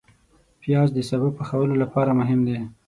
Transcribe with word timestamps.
پیاز 0.61 0.89
د 0.93 0.99
سابه 1.09 1.29
پخولو 1.37 1.73
لپاره 1.83 2.11
مهم 2.19 2.39
دی 2.47 2.57